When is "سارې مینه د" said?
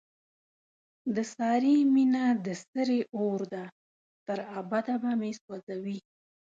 1.35-2.47